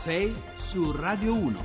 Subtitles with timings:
[0.00, 1.58] 6 su Radio 1.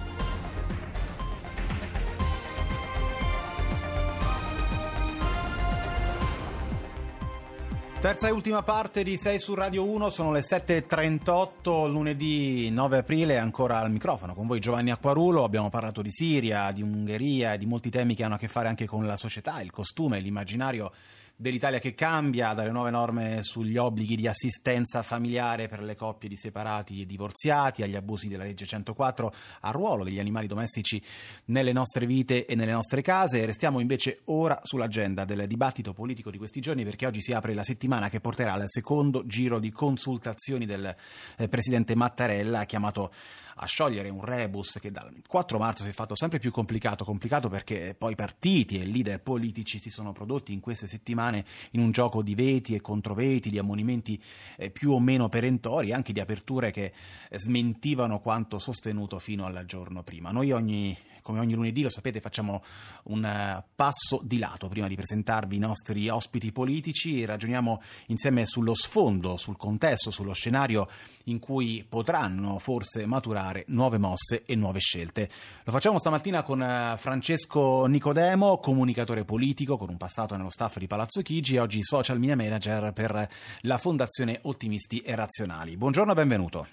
[8.01, 13.37] Terza e ultima parte di 6 su Radio 1, sono le 7.38, lunedì 9 aprile,
[13.37, 17.89] ancora al microfono con voi Giovanni Acquarulo, abbiamo parlato di Siria, di Ungheria, di molti
[17.89, 20.91] temi che hanno a che fare anche con la società, il costume, l'immaginario
[21.35, 26.37] dell'Italia che cambia, dalle nuove norme sugli obblighi di assistenza familiare per le coppie di
[26.37, 31.01] separati e divorziati, agli abusi della legge 104, al ruolo degli animali domestici
[31.45, 33.45] nelle nostre vite e nelle nostre case.
[33.45, 37.63] Restiamo invece ora sull'agenda del dibattito politico di questi giorni perché oggi si apre la
[37.63, 40.95] settimana che porterà al secondo giro di consultazioni del
[41.37, 43.11] eh, presidente Mattarella chiamato
[43.57, 47.47] a sciogliere un rebus che dal 4 marzo si è fatto sempre più complicato, complicato
[47.47, 52.21] perché poi partiti e leader politici si sono prodotti in queste settimane in un gioco
[52.21, 54.21] di veti e controveti, di ammonimenti
[54.57, 56.91] eh, più o meno perentori, anche di aperture che
[57.29, 60.31] eh, smentivano quanto sostenuto fino al giorno prima.
[60.31, 62.63] Noi ogni, come ogni lunedì, lo sapete, facciamo
[63.05, 68.45] un uh, passo di lato prima di presentarvi i nostri ospiti politici e ragioniamo insieme
[68.45, 70.87] sullo sfondo, sul contesto, sullo scenario
[71.25, 75.29] in cui potranno forse maturare nuove mosse e nuove scelte.
[75.63, 80.87] Lo facciamo stamattina con eh, Francesco Nicodemo, comunicatore politico con un passato nello staff di
[80.87, 83.29] Palazzo Chigi e oggi social media manager per
[83.61, 85.77] la Fondazione Ottimisti e Razionali.
[85.77, 86.67] Buongiorno e benvenuto.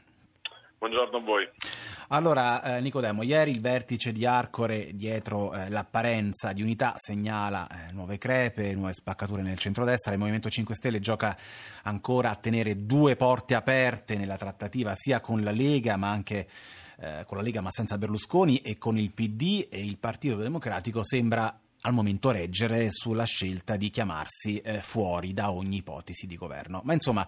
[0.78, 1.48] Buongiorno a voi.
[2.08, 7.92] Allora, eh, Nicodemo, ieri il vertice di Arcore, dietro eh, l'apparenza di unità, segnala eh,
[7.92, 10.12] nuove crepe, nuove spaccature nel centrodestra.
[10.12, 11.34] Il Movimento 5 Stelle gioca
[11.84, 16.48] ancora a tenere due porte aperte nella trattativa sia con la Lega, ma anche
[16.98, 21.02] eh, con la Lega, ma senza Berlusconi, e con il PD e il Partito Democratico
[21.04, 26.80] sembra al momento reggere sulla scelta di chiamarsi eh, fuori da ogni ipotesi di governo.
[26.84, 27.26] Ma insomma,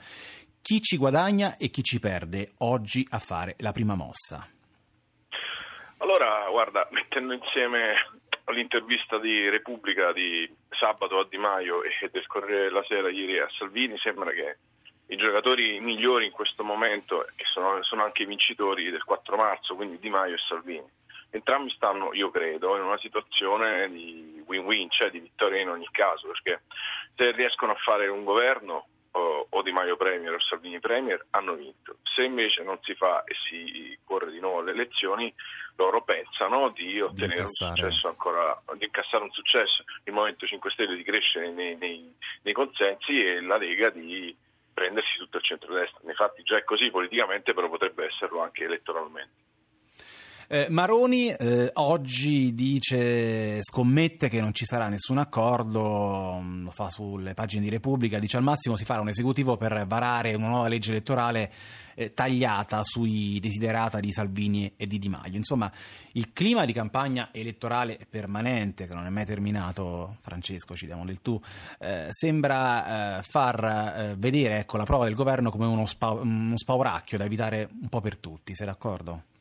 [0.62, 4.48] chi ci guadagna e chi ci perde oggi a fare la prima mossa?
[5.98, 7.94] Allora, guarda, mettendo insieme
[8.52, 13.48] l'intervista di Repubblica di sabato a Di Maio e del Corriere della Sera ieri a
[13.58, 14.58] Salvini, sembra che
[15.08, 19.98] i giocatori migliori in questo momento, sono, sono anche i vincitori del 4 marzo, quindi
[19.98, 20.86] Di Maio e Salvini,
[21.34, 26.28] entrambi stanno, io credo, in una situazione di win-win, cioè di vittoria in ogni caso,
[26.28, 26.62] perché
[27.16, 31.54] se riescono a fare un governo o, o Di Maio Premier o Salvini Premier hanno
[31.54, 31.98] vinto.
[32.02, 35.32] Se invece non si fa e si corre di nuovo alle elezioni,
[35.76, 40.70] loro pensano di ottenere di un successo ancora, di incassare un successo, il Movimento 5
[40.70, 44.36] Stelle di crescere nei, nei, nei consensi e la Lega di
[44.72, 46.00] prendersi tutto il centro-destra.
[46.08, 49.52] Infatti già è così politicamente, però potrebbe esserlo anche elettoralmente.
[50.46, 56.90] Eh, Maroni eh, oggi dice, scommette che non ci sarà nessun accordo, mm, lo fa
[56.90, 60.68] sulle pagine di Repubblica, dice al massimo si farà un esecutivo per varare una nuova
[60.68, 61.50] legge elettorale
[61.94, 65.36] eh, tagliata sui desiderata di Salvini e di Di Maio.
[65.36, 65.72] Insomma,
[66.12, 71.22] il clima di campagna elettorale permanente, che non è mai terminato, Francesco, ci diamo del
[71.22, 71.40] tu,
[71.78, 76.58] eh, sembra eh, far eh, vedere ecco, la prova del governo come uno, spa- uno
[76.58, 79.32] spauracchio da evitare un po' per tutti, sei d'accordo?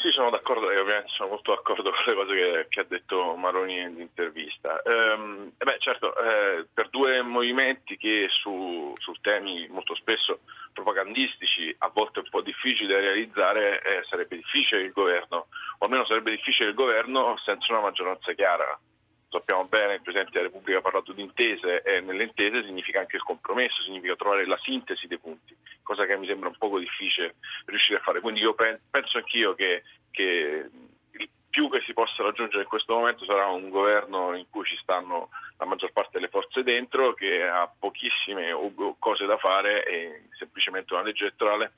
[0.00, 3.34] Sì, sono d'accordo e ovviamente sono molto d'accordo con le cose che, che ha detto
[3.34, 4.80] Maroni nell'intervista.
[4.82, 10.40] Ehm, beh, certo, eh, per due movimenti che su, su, temi molto spesso
[10.72, 15.48] propagandistici, a volte un po' difficili da realizzare, eh, sarebbe difficile il governo,
[15.78, 18.78] o almeno sarebbe difficile il governo senza una maggioranza chiara
[19.30, 23.16] sappiamo bene, il Presidente della Repubblica ha parlato di intese e nelle intese significa anche
[23.16, 25.47] il compromesso, significa trovare la sintesi dei punti,
[25.88, 28.20] cosa che mi sembra un poco difficile riuscire a fare.
[28.20, 30.68] Quindi io penso anch'io che, che
[31.12, 34.76] il più che si possa raggiungere in questo momento sarà un governo in cui ci
[34.82, 38.52] stanno la maggior parte delle forze dentro, che ha pochissime
[38.98, 41.72] cose da fare e semplicemente una legge elettorale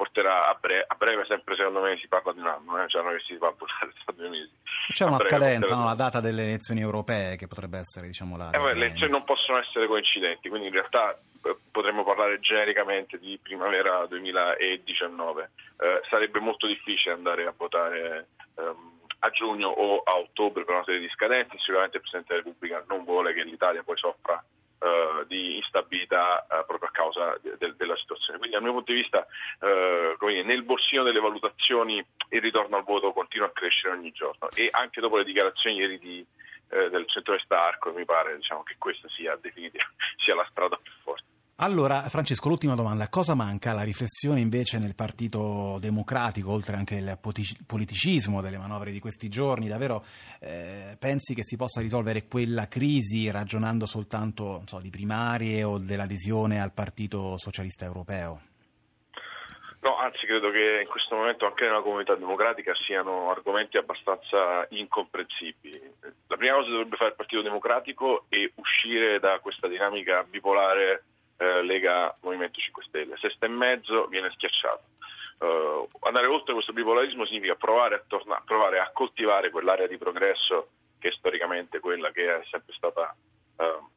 [0.00, 2.88] porterà a breve, a breve, sempre secondo me si parla di un anno, eh?
[2.88, 4.50] cioè non che si va a votare tra due mesi.
[4.94, 5.84] C'è una scadenza, no?
[5.84, 8.48] la data delle elezioni europee che potrebbe essere diciamo la...
[8.48, 13.18] Eh, beh, le elezioni non possono essere coincidenti, quindi in realtà eh, potremmo parlare genericamente
[13.18, 15.50] di primavera 2019.
[15.80, 20.84] Eh, sarebbe molto difficile andare a votare ehm, a giugno o a ottobre per una
[20.84, 24.42] serie di scadenze, sicuramente il Presidente della Repubblica non vuole che l'Italia poi soffra
[24.80, 28.38] Uh, di instabilità uh, proprio a causa de- de- della situazione.
[28.38, 29.26] Quindi dal mio punto di vista
[29.60, 34.70] uh, nel borsino delle valutazioni il ritorno al voto continua a crescere ogni giorno e
[34.72, 36.26] anche dopo le dichiarazioni ieri di,
[36.66, 39.38] del centro-est Arco mi pare diciamo, che questa sia,
[40.16, 41.29] sia la strada più forte.
[41.62, 43.10] Allora, Francesco, l'ultima domanda.
[43.10, 48.98] Cosa manca alla riflessione invece nel Partito Democratico, oltre anche al politicismo delle manovre di
[48.98, 49.68] questi giorni?
[49.68, 50.02] Davvero
[50.40, 56.62] eh, pensi che si possa risolvere quella crisi ragionando soltanto so, di primarie o dell'adesione
[56.62, 58.40] al Partito Socialista Europeo?
[59.80, 65.78] No, anzi credo che in questo momento anche nella comunità democratica siano argomenti abbastanza incomprensibili.
[66.26, 71.04] La prima cosa che dovrebbe fare il Partito Democratico è uscire da questa dinamica bipolare
[71.40, 73.16] eh, Lega Movimento 5 Stelle.
[73.16, 74.82] Se sta in mezzo viene schiacciato.
[75.40, 80.68] Uh, andare oltre questo bipolarismo significa provare a, torna- provare a coltivare quell'area di progresso
[80.98, 83.16] che è storicamente quella che è sempre stata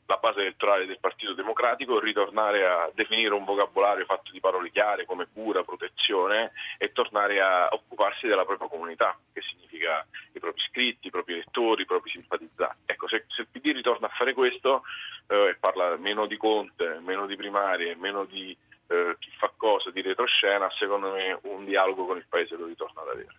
[0.06, 5.06] la base elettorale del Partito Democratico, ritornare a definire un vocabolario fatto di parole chiare
[5.06, 11.08] come cura, protezione e tornare a occuparsi della propria comunità, che significa i propri iscritti,
[11.08, 12.84] i propri elettori, i propri simpatizzanti.
[12.86, 14.84] Ecco, se, se il PD ritorna a fare questo
[15.28, 18.56] eh, e parla meno di Conte, meno di primarie, meno di
[18.94, 23.02] eh, chi fa cosa di retroscena, secondo me un dialogo con il Paese lo ritorna
[23.02, 23.30] ad avere.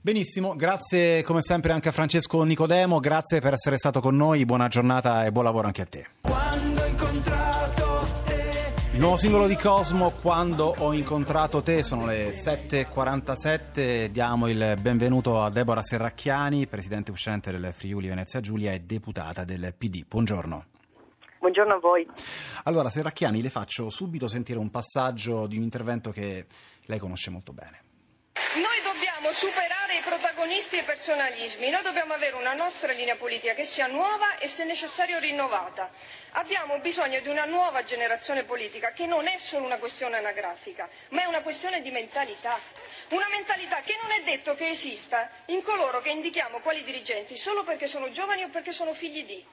[0.00, 4.68] Benissimo, grazie come sempre anche a Francesco Nicodemo, grazie per essere stato con noi, buona
[4.68, 6.06] giornata e buon lavoro anche a te.
[8.92, 15.42] Il nuovo singolo di Cosmo, Quando ho incontrato te, sono le 7.47, diamo il benvenuto
[15.42, 20.04] a Deborah Serracchiani, presidente uscente del Friuli Venezia Giulia e deputata del PD.
[20.06, 20.73] Buongiorno.
[21.44, 22.08] Buongiorno a voi.
[22.64, 26.46] Allora, Serracchiani, le faccio subito sentire un passaggio di un intervento che
[26.86, 27.82] lei conosce molto bene.
[28.54, 33.52] Noi dobbiamo superare i protagonisti e i personalismi, noi dobbiamo avere una nostra linea politica
[33.52, 35.90] che sia nuova e se necessario rinnovata.
[36.32, 41.24] Abbiamo bisogno di una nuova generazione politica che non è solo una questione anagrafica, ma
[41.24, 42.58] è una questione di mentalità.
[43.10, 47.64] Una mentalità che non è detto che esista in coloro che indichiamo quali dirigenti solo
[47.64, 49.44] perché sono giovani o perché sono figli di.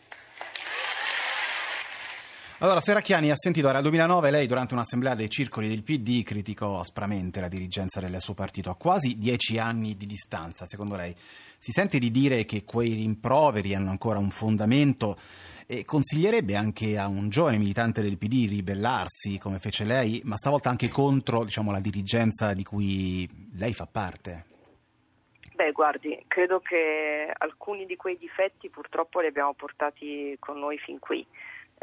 [2.62, 6.78] Allora, Serracchiani ha sentito era il 2009, lei durante un'assemblea dei circoli del PD criticò
[6.78, 10.68] aspramente la dirigenza del suo partito a quasi dieci anni di distanza.
[10.68, 11.12] Secondo lei
[11.58, 15.18] si sente di dire che quei rimproveri hanno ancora un fondamento
[15.66, 20.70] e consiglierebbe anche a un giovane militante del PD ribellarsi, come fece lei, ma stavolta
[20.70, 24.46] anche contro diciamo, la dirigenza di cui lei fa parte?
[25.56, 31.00] Beh, guardi, credo che alcuni di quei difetti purtroppo li abbiamo portati con noi fin
[31.00, 31.26] qui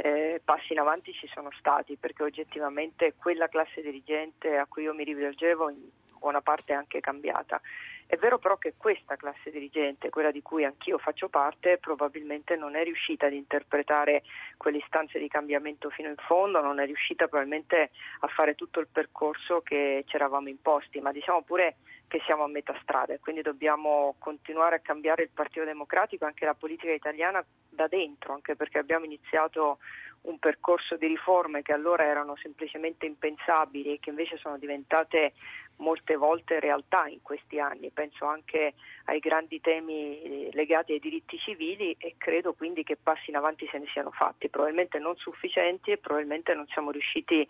[0.01, 4.95] eh, passi in avanti ci sono stati perché oggettivamente quella classe dirigente a cui io
[4.95, 7.61] mi rivolgevo in buona parte è anche cambiata.
[8.07, 12.75] È vero però che questa classe dirigente, quella di cui anch'io faccio parte, probabilmente non
[12.75, 14.23] è riuscita ad interpretare
[14.57, 17.91] quelle istanze di cambiamento fino in fondo, non è riuscita probabilmente
[18.21, 21.77] a fare tutto il percorso che ci eravamo imposti, ma diciamo pure
[22.09, 26.29] che siamo a metà strada e quindi dobbiamo continuare a cambiare il Partito Democratico e
[26.29, 29.79] anche la politica italiana da dentro, anche perché abbiamo iniziato
[30.23, 35.35] un percorso di riforme che allora erano semplicemente impensabili e che invece sono diventate
[35.79, 37.91] molte volte realtà in questi anni.
[37.91, 43.31] Penso anche ai grandi temi eh, legati ai diritti civili e credo quindi che passi
[43.31, 47.47] in avanti se ne siano fatti, probabilmente non sufficienti e probabilmente non siamo riusciti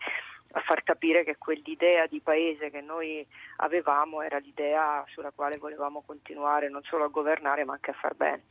[0.51, 3.25] a far capire che quell'idea di paese che noi
[3.57, 8.15] avevamo era l'idea sulla quale volevamo continuare non solo a governare ma anche a far
[8.15, 8.43] bene.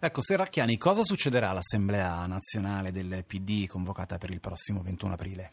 [0.00, 5.50] Ecco, Serracchiani, cosa succederà all'Assemblea nazionale del PD convocata per il prossimo 21 aprile?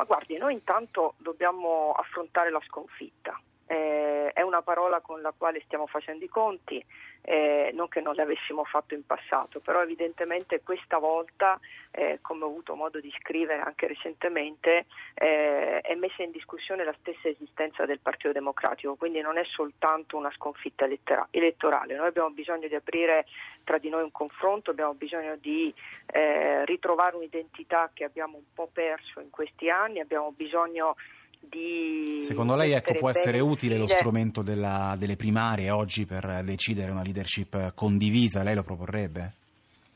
[0.00, 3.38] Ma guardi, noi intanto dobbiamo affrontare la sconfitta
[3.70, 6.84] eh, è una parola con la quale stiamo facendo i conti,
[7.22, 11.56] eh, non che non l'avessimo fatto in passato, però evidentemente questa volta,
[11.92, 16.94] eh, come ho avuto modo di scrivere anche recentemente, eh, è messa in discussione la
[16.98, 22.30] stessa esistenza del Partito Democratico, quindi non è soltanto una sconfitta elettera- elettorale, noi abbiamo
[22.30, 23.26] bisogno di aprire
[23.62, 25.72] tra di noi un confronto, abbiamo bisogno di
[26.06, 30.96] eh, ritrovare un'identità che abbiamo un po' perso in questi anni, abbiamo bisogno
[31.40, 32.18] di...
[32.20, 37.02] Secondo lei ecco, può essere utile lo strumento della, delle primarie oggi per decidere una
[37.02, 38.42] leadership condivisa?
[38.42, 39.32] Lei lo proporrebbe?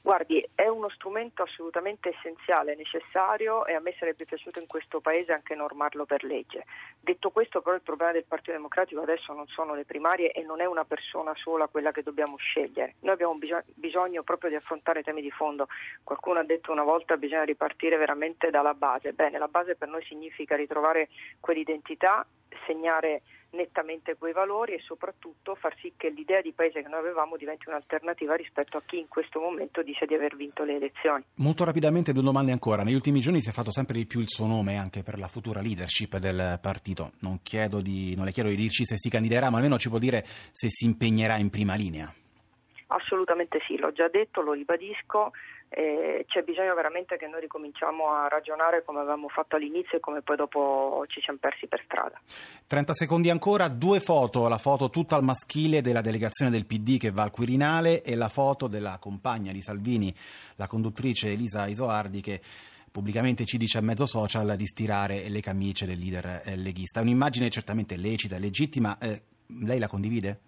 [0.02, 5.32] Guardi, è uno strumento assolutamente essenziale, necessario e a me sarebbe piaciuto in questo Paese
[5.32, 6.64] anche normarlo per legge.
[6.98, 10.62] Detto questo però il problema del Partito Democratico adesso non sono le primarie e non
[10.62, 12.94] è una persona sola quella che dobbiamo scegliere.
[13.00, 13.38] Noi abbiamo
[13.74, 15.68] bisogno proprio di affrontare temi di fondo.
[16.02, 19.12] Qualcuno ha detto una volta che bisogna ripartire veramente dalla base.
[19.12, 22.26] Bene, la base per noi significa ritrovare quell'identità,
[22.66, 23.22] segnare
[23.54, 27.68] nettamente quei valori e soprattutto far sì che l'idea di paese che noi avevamo diventi
[27.68, 31.24] un'alternativa rispetto a chi in questo momento dice di aver vinto le elezioni.
[31.36, 32.82] Molto rapidamente due domande ancora.
[32.82, 35.28] Negli ultimi giorni si è fatto sempre di più il suo nome anche per la
[35.28, 37.12] futura leadership del partito.
[37.20, 37.40] Non,
[37.82, 40.68] di, non le chiedo di dirci se si candiderà, ma almeno ci può dire se
[40.68, 42.12] si impegnerà in prima linea.
[42.88, 45.32] Assolutamente sì, l'ho già detto, lo ribadisco,
[45.74, 50.22] eh, c'è bisogno veramente che noi ricominciamo a ragionare come avevamo fatto all'inizio e come
[50.22, 52.20] poi dopo ci siamo persi per strada.
[52.66, 57.10] 30 secondi ancora, due foto, la foto tutta al maschile della delegazione del PD che
[57.10, 60.14] va al Quirinale e la foto della compagna di Salvini,
[60.56, 62.40] la conduttrice Elisa Isoardi che
[62.92, 67.00] pubblicamente ci dice a mezzo social di stirare le camicie del leader eh, leghista.
[67.00, 69.22] È un'immagine certamente lecita, legittima, eh,
[69.62, 70.38] lei la condivide?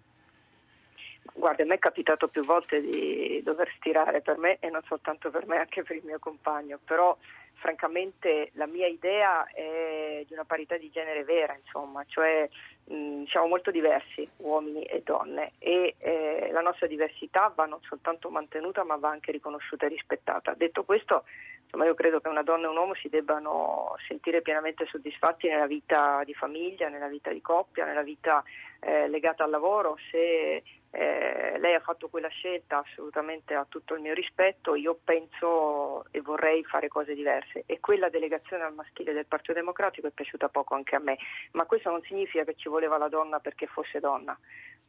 [1.37, 5.29] Guarda, a me è capitato più volte di dover stirare per me e non soltanto
[5.29, 7.15] per me, anche per il mio compagno, però
[7.53, 12.49] francamente la mia idea è di una parità di genere vera, insomma, cioè
[12.85, 18.31] mh, siamo molto diversi, uomini e donne, e eh, la nostra diversità va non soltanto
[18.31, 20.55] mantenuta ma va anche riconosciuta e rispettata.
[20.55, 21.25] Detto questo,
[21.63, 25.67] insomma, io credo che una donna e un uomo si debbano sentire pienamente soddisfatti nella
[25.67, 28.43] vita di famiglia, nella vita di coppia, nella vita
[28.79, 29.97] eh, legata al lavoro.
[30.09, 36.05] Se eh, lei ha fatto quella scelta, assolutamente ha tutto il mio rispetto, io penso
[36.11, 40.49] e vorrei fare cose diverse e quella delegazione al maschile del Partito Democratico è piaciuta
[40.49, 41.17] poco anche a me,
[41.51, 44.37] ma questo non significa che ci voleva la donna perché fosse donna,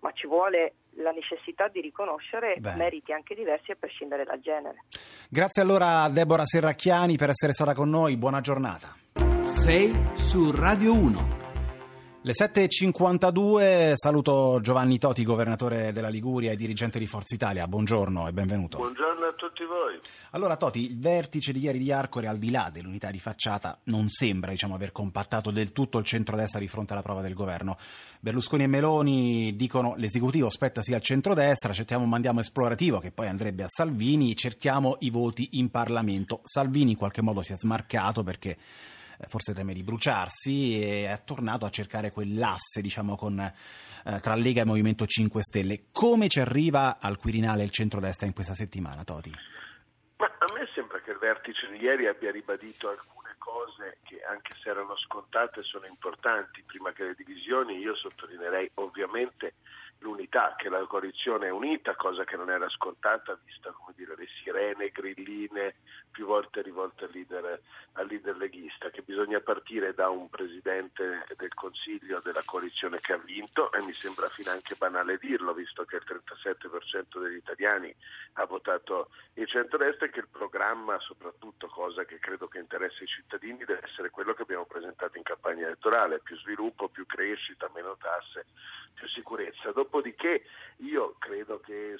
[0.01, 2.75] ma ci vuole la necessità di riconoscere Beh.
[2.75, 4.85] meriti anche diversi a prescindere dal genere.
[5.29, 8.95] Grazie allora a Deborah Serracchiani per essere stata con noi, buona giornata.
[9.43, 11.48] 6 su Radio 1.
[12.29, 17.67] Le 7.52, saluto Giovanni Toti, governatore della Liguria e dirigente di Forza Italia.
[17.67, 18.77] Buongiorno e benvenuto.
[18.77, 19.99] Buongiorno a tutti voi.
[20.33, 24.09] Allora Toti, il vertice di ieri di Arcore, al di là dell'unità di facciata, non
[24.09, 27.79] sembra diciamo, aver compattato del tutto il centrodestra di fronte alla prova del governo.
[28.21, 33.29] Berlusconi e Meloni dicono l'esecutivo spetta sia al centrodestra, accettiamo un mandiamo esplorativo che poi
[33.29, 36.41] andrebbe a Salvini, cerchiamo i voti in Parlamento.
[36.43, 38.59] Salvini in qualche modo si è smarcato perché
[39.27, 44.63] forse teme di bruciarsi e è tornato a cercare quell'asse diciamo, con, eh, tra Lega
[44.63, 45.85] e Movimento 5 Stelle.
[45.93, 49.33] Come ci arriva al Quirinale il centrodestra in questa settimana, Toti?
[50.19, 54.57] Ma a me sembra che il vertice di ieri abbia ribadito alcune cose che anche
[54.61, 56.63] se erano scontate sono importanti.
[56.67, 59.55] Prima che le divisioni io sottolineerei ovviamente
[60.01, 64.91] l'unità, che la coalizione è unita, cosa che non era scontata vista dire, le sirene
[64.91, 65.75] grilline
[66.11, 67.61] più volte rivolte al leader,
[67.93, 73.19] al leader leghista, che bisogna partire da un presidente del Consiglio della coalizione che ha
[73.19, 77.95] vinto e mi sembra finanche banale dirlo, visto che il 37% degli italiani
[78.35, 83.07] ha votato il centro-destra e che il programma, soprattutto cosa che credo che interessa i
[83.07, 85.48] cittadini, deve essere quello che abbiamo presentato in campagna
[85.79, 88.47] elettorale, più sviluppo, più crescita, meno tasse,
[88.95, 89.71] più sicurezza.
[89.73, 90.45] Dopodiché
[90.79, 91.97] io credo che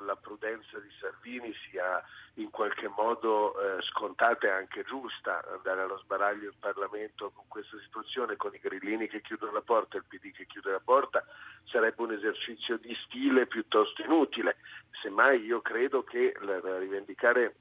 [0.00, 2.02] la prudenza di Salvini sia
[2.34, 7.78] in qualche modo eh, scontata e anche giusta andare allo sbaraglio in Parlamento con questa
[7.80, 11.24] situazione, con i grillini che chiudono la porta e il PD che chiude la porta,
[11.64, 14.56] sarebbe un esercizio di stile piuttosto inutile.
[15.00, 17.54] Semmai io credo che rivendicare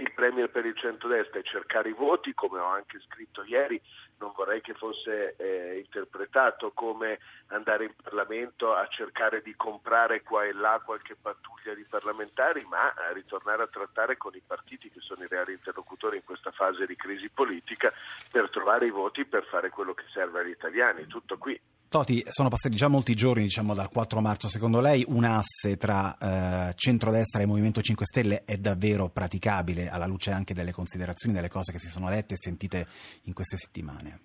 [0.00, 3.80] il Premier per il centrodestra e cercare i voti, come ho anche scritto ieri,
[4.18, 10.44] non vorrei che fosse eh, interpretato come andare in Parlamento a cercare di comprare qua
[10.44, 15.00] e là qualche pattuglia di parlamentari, ma a ritornare a trattare con i partiti che
[15.00, 17.92] sono i reali interlocutori in questa fase di crisi politica
[18.30, 21.06] per trovare i voti per fare quello che serve agli italiani.
[21.06, 21.60] Tutto qui.
[21.88, 26.16] Toti, sono passati già molti giorni, diciamo dal 4 marzo, secondo lei un asse tra
[26.18, 31.48] eh, centrodestra e Movimento 5 Stelle è davvero praticabile alla luce anche delle considerazioni, delle
[31.48, 32.88] cose che si sono dette e sentite
[33.24, 34.18] in queste settimane?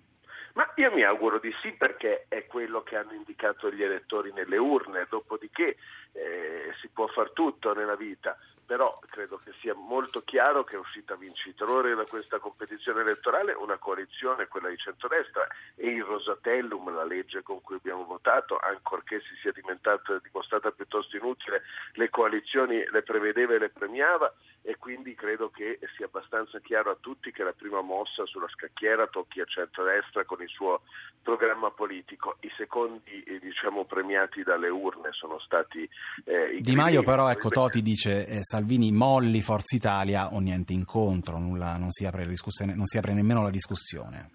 [0.54, 4.56] Ma io mi auguro di sì perché è quello che hanno indicato gli elettori nelle
[4.56, 5.76] urne, dopodiché
[6.12, 10.78] eh, si può far tutto nella vita, però credo che sia molto chiaro che è
[10.78, 17.04] uscita vincitore da questa competizione elettorale una coalizione, quella di centrodestra, e il Rosatellum, la
[17.04, 21.62] legge con cui abbiamo votato, ancorché si sia dimostrata piuttosto inutile,
[21.94, 26.96] le coalizioni le prevedeva e le premiava e quindi credo che sia abbastanza chiaro a
[26.98, 30.82] tutti che la prima mossa sulla scacchiera tocchi a centrodestra con il suo
[31.22, 32.36] programma politico.
[32.40, 35.88] I secondi eh, diciamo, premiati dalle urne sono stati
[36.24, 41.38] eh, Di Maio però ecco Toti dice eh, Salvini molli Forza Italia o niente incontro,
[41.38, 44.30] nulla, non, si apre non si apre nemmeno la discussione.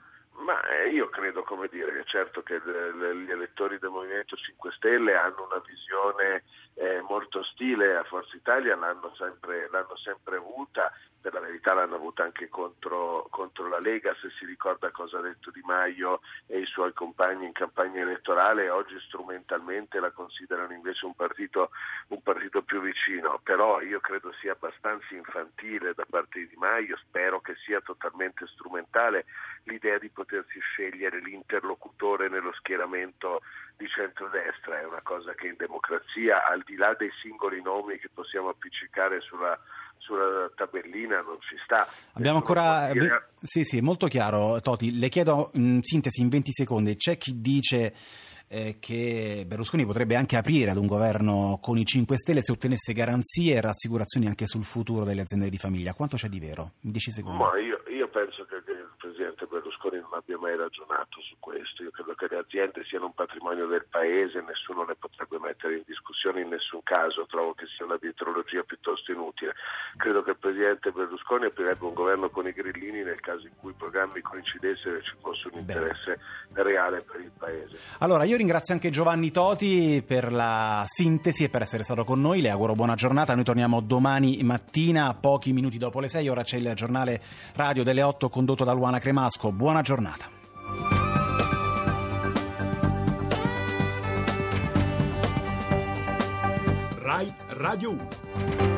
[0.46, 5.16] Ma eh, io credo, come dire, che certo che gli elettori del Movimento 5 Stelle
[5.16, 6.44] hanno una visione
[6.78, 11.96] eh, molto ostile a Forza Italia, l'hanno sempre, l'hanno sempre avuta per la verità l'hanno
[11.96, 16.60] avuta anche contro, contro, la Lega, se si ricorda cosa ha detto Di Maio e
[16.60, 21.72] i suoi compagni in campagna elettorale, oggi strumentalmente la considerano invece un partito,
[22.10, 26.96] un partito più vicino, però io credo sia abbastanza infantile da parte di Di Maio,
[26.98, 29.26] spero che sia totalmente strumentale
[29.64, 33.42] l'idea di potersi scegliere l'interlocutore nello schieramento
[33.76, 38.10] di centrodestra, è una cosa che in democrazia, al di là dei singoli nomi che
[38.14, 39.58] possiamo appiccicare sulla
[40.08, 41.86] sulla tabellina non ci sta.
[42.14, 42.92] Abbiamo ancora...
[42.92, 43.30] Dire...
[43.42, 44.98] Sì, sì, molto chiaro, Toti.
[44.98, 46.96] Le chiedo in sintesi in 20 secondi.
[46.96, 47.94] C'è chi dice
[48.48, 52.94] eh, che Berlusconi potrebbe anche aprire ad un governo con i 5 Stelle se ottenesse
[52.94, 55.94] garanzie e rassicurazioni anche sul futuro delle aziende di famiglia.
[55.94, 56.72] Quanto c'è di vero?
[56.82, 57.38] In 10 secondi.
[57.38, 58.56] Ma io, io penso che
[59.08, 61.84] Presidente Berlusconi non abbia mai ragionato su questo.
[61.84, 65.84] Io credo che le aziende siano un patrimonio del Paese, nessuno le potrebbe mettere in
[65.86, 67.26] discussione in nessun caso.
[67.26, 69.56] Trovo che sia una dietrologia piuttosto inutile.
[69.96, 73.72] Credo che il Presidente Berlusconi aprirebbe un governo con i grillini nel caso in cui
[73.72, 76.68] i programmi coincidessero e ci fosse un interesse Bene.
[76.68, 77.80] reale per il Paese.
[78.00, 82.42] Allora, io ringrazio anche Giovanni Toti per la sintesi e per essere stato con noi.
[82.42, 83.36] Le auguro buona giornata.
[83.36, 86.28] Noi torniamo domani mattina, pochi minuti dopo le 6.
[86.28, 87.22] Ora c'è il giornale
[87.56, 89.51] radio delle 8 condotto da Luana Cremasco.
[89.51, 90.30] Buona giornata.
[97.00, 98.77] RAI Radio 1